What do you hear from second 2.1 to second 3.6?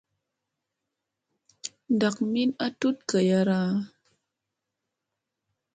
min a tut gayara.